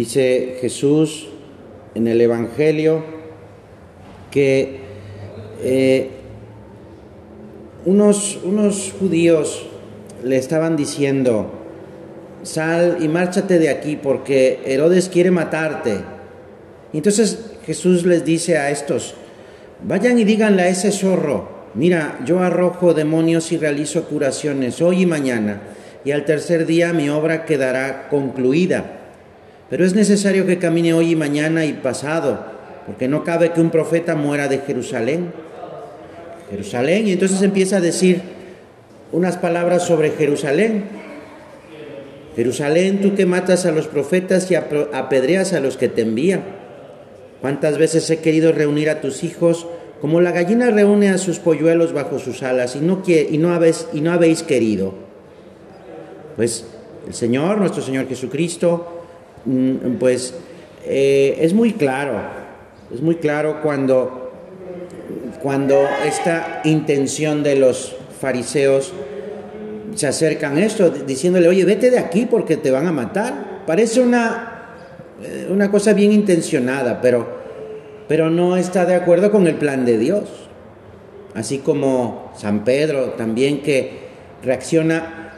[0.00, 1.26] Dice Jesús
[1.94, 3.04] en el Evangelio
[4.30, 4.80] que
[5.62, 6.08] eh,
[7.84, 9.66] unos, unos judíos
[10.24, 11.50] le estaban diciendo,
[12.44, 15.98] sal y márchate de aquí porque Herodes quiere matarte.
[16.94, 19.14] Entonces Jesús les dice a estos,
[19.84, 25.06] vayan y díganle a ese zorro, mira, yo arrojo demonios y realizo curaciones hoy y
[25.06, 25.60] mañana,
[26.06, 28.96] y al tercer día mi obra quedará concluida.
[29.70, 32.44] Pero es necesario que camine hoy y mañana y pasado,
[32.86, 35.32] porque no cabe que un profeta muera de Jerusalén.
[36.50, 38.20] Jerusalén, y entonces empieza a decir
[39.12, 40.84] unas palabras sobre Jerusalén.
[42.34, 46.42] Jerusalén, tú que matas a los profetas y apedreas a los que te envían.
[47.40, 49.68] ¿Cuántas veces he querido reunir a tus hijos
[50.00, 53.86] como la gallina reúne a sus polluelos bajo sus alas y no, y no, habéis,
[53.92, 54.94] y no habéis querido?
[56.34, 56.66] Pues
[57.06, 58.99] el Señor, nuestro Señor Jesucristo,
[59.98, 60.34] pues
[60.84, 62.20] eh, es muy claro,
[62.92, 64.32] es muy claro cuando,
[65.42, 68.92] cuando esta intención de los fariseos
[69.94, 73.62] se acercan a esto, diciéndole, oye, vete de aquí porque te van a matar.
[73.66, 74.76] Parece una,
[75.22, 77.26] eh, una cosa bien intencionada, pero,
[78.08, 80.24] pero no está de acuerdo con el plan de Dios.
[81.34, 84.08] Así como San Pedro también que
[84.42, 85.32] reacciona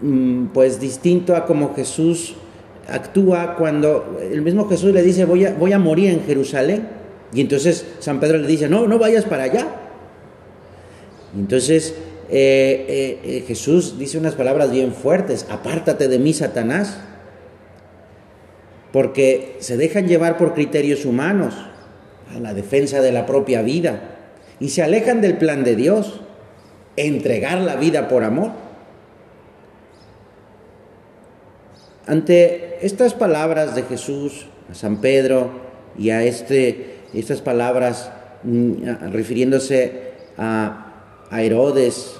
[0.00, 2.36] mm, pues distinto a como Jesús
[2.88, 6.88] actúa cuando el mismo Jesús le dice voy a, voy a morir en Jerusalén
[7.32, 9.66] y entonces San Pedro le dice no, no vayas para allá.
[11.36, 11.94] Entonces
[12.30, 16.98] eh, eh, eh, Jesús dice unas palabras bien fuertes, apártate de mí, Satanás,
[18.92, 21.54] porque se dejan llevar por criterios humanos
[22.34, 24.16] a la defensa de la propia vida
[24.58, 26.22] y se alejan del plan de Dios,
[26.96, 28.52] entregar la vida por amor.
[32.06, 35.50] Ante estas palabras de Jesús a San Pedro
[35.98, 38.10] y a este, estas palabras
[38.42, 42.16] mm, refiriéndose a, a Herodes,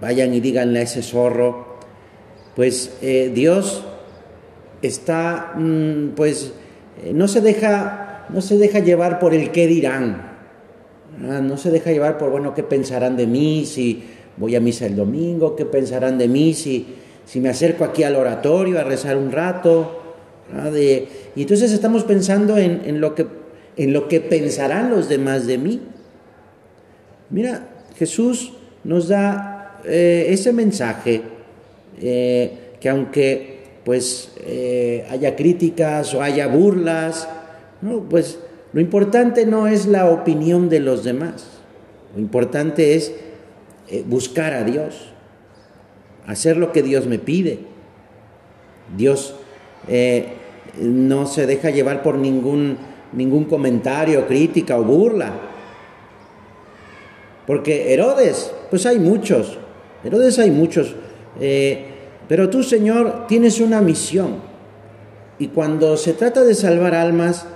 [0.00, 1.78] vayan y díganle a ese zorro,
[2.54, 3.84] pues eh, Dios
[4.82, 6.52] está, mm, pues
[7.02, 10.34] eh, no se deja, no se deja llevar por el qué dirán,
[11.18, 14.02] no se deja llevar por, bueno, qué pensarán de mí si
[14.36, 16.86] voy a misa el domingo, qué pensarán de mí si,
[17.26, 20.00] si me acerco aquí al oratorio a rezar un rato,
[21.34, 23.26] y entonces estamos pensando en, en, lo que,
[23.76, 25.80] en lo que pensarán los demás de mí.
[27.30, 28.52] Mira, Jesús
[28.84, 31.22] nos da eh, ese mensaje,
[32.00, 33.54] eh, que aunque
[33.84, 37.28] pues eh, haya críticas o haya burlas,
[38.08, 38.38] pues
[38.72, 41.46] lo importante no es la opinión de los demás,
[42.14, 43.12] lo importante es
[44.06, 45.12] buscar a Dios,
[46.26, 47.60] hacer lo que Dios me pide.
[48.96, 49.34] Dios
[50.80, 52.78] no se deja llevar por ningún,
[53.12, 55.32] ningún comentario, crítica o burla.
[57.46, 59.58] Porque Herodes, pues hay muchos,
[60.02, 60.94] Herodes hay muchos,
[61.40, 61.86] eh,
[62.28, 64.36] pero tú, Señor, tienes una misión.
[65.38, 67.46] Y cuando se trata de salvar almas,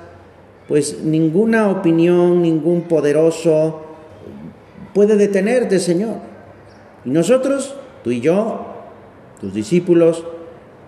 [0.66, 3.82] pues ninguna opinión, ningún poderoso
[4.92, 6.16] puede detenerte, Señor.
[7.04, 7.74] Y nosotros,
[8.08, 8.64] tú y yo,
[9.38, 10.24] tus discípulos,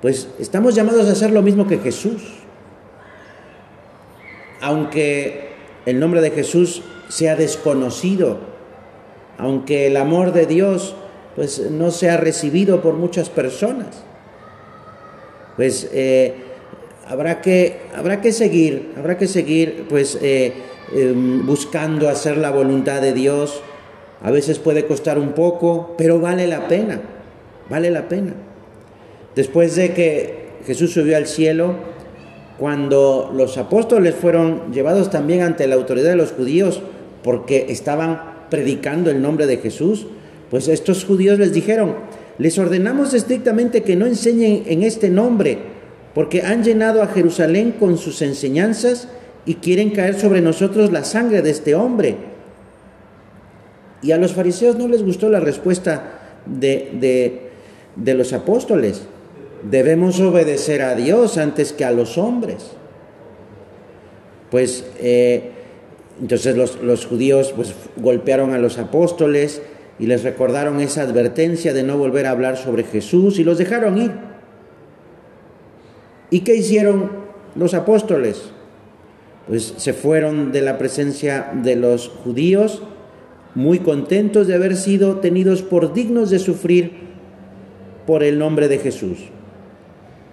[0.00, 2.22] pues estamos llamados a hacer lo mismo que Jesús.
[4.62, 5.50] Aunque
[5.84, 8.38] el nombre de Jesús sea desconocido,
[9.36, 10.94] aunque el amor de Dios
[11.36, 14.02] pues no se ha recibido por muchas personas.
[15.56, 16.36] Pues eh,
[17.06, 20.54] habrá, que, habrá que seguir, habrá que seguir pues eh,
[20.94, 23.62] em, buscando hacer la voluntad de Dios.
[24.22, 27.00] A veces puede costar un poco, pero vale la pena,
[27.68, 28.34] vale la pena.
[29.34, 31.76] Después de que Jesús subió al cielo,
[32.58, 36.82] cuando los apóstoles fueron llevados también ante la autoridad de los judíos
[37.22, 38.20] porque estaban
[38.50, 40.06] predicando el nombre de Jesús,
[40.50, 41.94] pues estos judíos les dijeron,
[42.38, 45.58] les ordenamos estrictamente que no enseñen en este nombre,
[46.14, 49.08] porque han llenado a Jerusalén con sus enseñanzas
[49.46, 52.16] y quieren caer sobre nosotros la sangre de este hombre.
[54.02, 57.50] Y a los fariseos no les gustó la respuesta de,
[57.96, 59.02] de, los apóstoles.
[59.62, 62.72] Debemos obedecer a Dios antes que a los hombres.
[64.50, 65.50] Pues eh,
[66.20, 69.62] entonces los, los, judíos pues, golpearon a los apóstoles,
[70.00, 73.98] y les recordaron esa advertencia de no volver a hablar sobre Jesús y los dejaron
[73.98, 74.12] ir.
[76.30, 77.10] ¿Y qué hicieron
[77.54, 78.44] los apóstoles?
[79.46, 82.82] Pues se fueron de la presencia de los judíos
[83.54, 86.92] muy contentos de haber sido tenidos por dignos de sufrir
[88.06, 89.18] por el nombre de Jesús.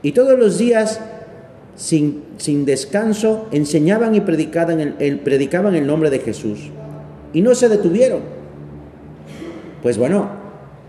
[0.03, 1.01] Y todos los días
[1.75, 6.71] sin, sin descanso, enseñaban y predicaban el, predicaban el nombre de Jesús.
[7.33, 8.21] Y no se detuvieron.
[9.83, 10.29] Pues bueno,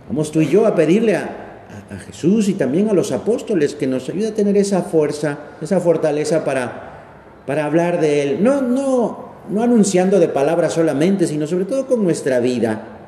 [0.08, 1.48] vamos tú y yo a pedirle a,
[1.90, 5.80] a Jesús y también a los apóstoles que nos ayude a tener esa fuerza, esa
[5.80, 8.42] fortaleza para, para hablar de Él.
[8.42, 12.98] No, no, no anunciando de palabras solamente, sino sobre todo con nuestra vida.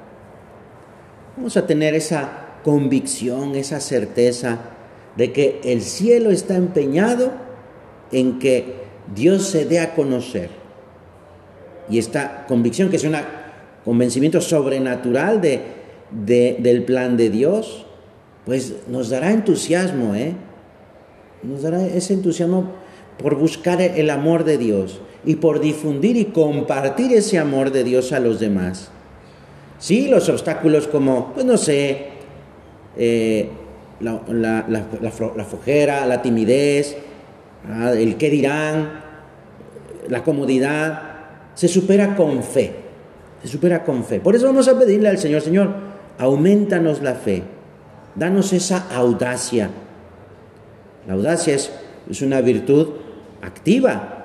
[1.36, 2.28] Vamos a tener esa
[2.64, 4.58] convicción, esa certeza
[5.16, 7.32] de que el cielo está empeñado
[8.12, 8.74] en que
[9.14, 10.50] Dios se dé a conocer.
[11.88, 13.16] Y esta convicción, que es un
[13.84, 15.62] convencimiento sobrenatural de,
[16.10, 17.86] del plan de Dios,
[18.44, 20.34] pues nos dará entusiasmo, ¿eh?
[21.42, 22.70] Nos dará ese entusiasmo
[23.22, 28.12] por buscar el amor de Dios y por difundir y compartir ese amor de Dios
[28.12, 28.90] a los demás.
[29.78, 32.08] Sí, los obstáculos como, pues no sé,
[32.96, 33.48] eh,
[34.00, 36.96] la, la, la, flojera, la timidez,
[37.94, 39.00] el qué dirán,
[40.08, 41.02] la comodidad,
[41.54, 42.74] se supera con fe,
[43.42, 44.20] se supera con fe.
[44.20, 45.74] Por eso vamos a pedirle al Señor, Señor,
[46.18, 47.42] aumentanos la fe,
[48.14, 49.70] danos esa audacia.
[51.06, 51.70] La audacia es,
[52.08, 52.88] es una virtud
[53.42, 54.24] activa,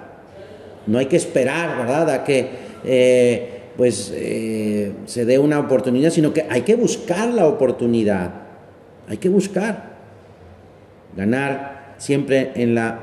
[0.88, 2.50] no hay que esperar, ¿verdad?, a que
[2.84, 8.32] eh, pues eh, se dé una oportunidad, sino que hay que buscar la oportunidad,
[9.08, 9.96] hay que buscar.
[11.16, 13.00] Ganar siempre en la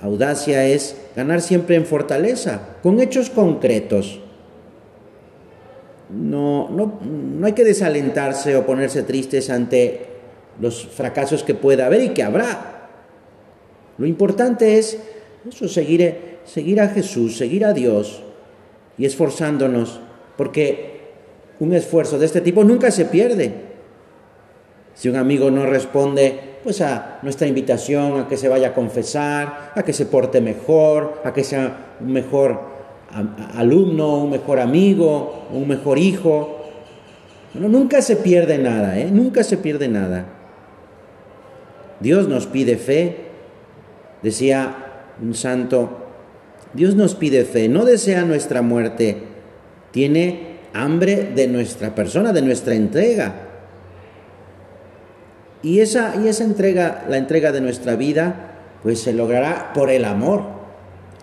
[0.00, 4.20] audacia es ganar siempre en fortaleza, con hechos concretos.
[6.08, 10.06] No, no, no hay que desalentarse o ponerse tristes ante
[10.60, 12.88] los fracasos que pueda haber y que habrá.
[13.96, 14.98] Lo importante es
[15.48, 18.22] eso, seguir seguir a Jesús, seguir a Dios
[18.98, 20.00] y esforzándonos,
[20.36, 21.00] porque
[21.60, 23.52] un esfuerzo de este tipo nunca se pierde.
[24.94, 29.72] Si un amigo no responde pues a nuestra invitación a que se vaya a confesar,
[29.74, 32.60] a que se porte mejor, a que sea un mejor
[33.54, 36.58] alumno, un mejor amigo, un mejor hijo.
[37.54, 39.10] nunca se pierde nada, ¿eh?
[39.10, 40.26] nunca se pierde nada.
[42.00, 43.16] Dios nos pide fe,
[44.22, 44.89] decía
[45.22, 45.98] un santo,
[46.72, 49.16] Dios nos pide fe, no desea nuestra muerte,
[49.90, 53.34] tiene hambre de nuestra persona, de nuestra entrega.
[55.62, 58.50] Y esa, y esa entrega, la entrega de nuestra vida,
[58.82, 60.44] pues se logrará por el amor,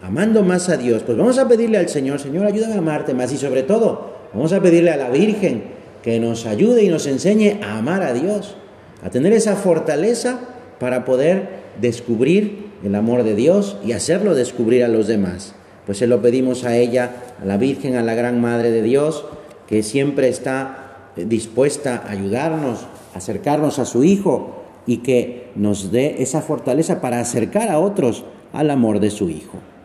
[0.01, 1.03] amando más a Dios.
[1.03, 4.53] Pues vamos a pedirle al Señor, Señor, ayúdame a amarte más y sobre todo, vamos
[4.53, 5.63] a pedirle a la Virgen
[6.03, 8.55] que nos ayude y nos enseñe a amar a Dios,
[9.01, 10.39] a tener esa fortaleza
[10.79, 11.49] para poder
[11.81, 15.55] descubrir el amor de Dios y hacerlo descubrir a los demás.
[15.85, 19.25] Pues se lo pedimos a ella, a la Virgen, a la Gran Madre de Dios,
[19.67, 26.21] que siempre está eh, dispuesta a ayudarnos, acercarnos a su Hijo y que nos dé
[26.21, 29.59] esa fortaleza para acercar a otros al amor de su Hijo.